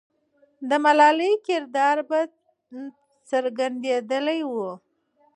[0.69, 2.19] د ملالۍ کردار به
[3.29, 4.71] څرګندېدلی وو.